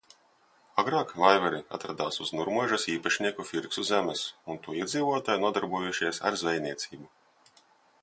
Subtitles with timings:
[0.83, 7.11] Agrāk Vaivari atradās uz Nurmuižas īpašnieku Firksu zemes un to iedzīvotāji nodarbojušies ar zvejniecību.